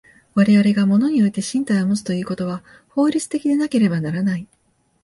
[0.33, 4.47] 我々が物において身体をもつということは法律的でなければならない。